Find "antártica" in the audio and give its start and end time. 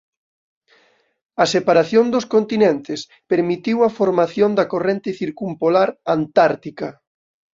6.15-6.89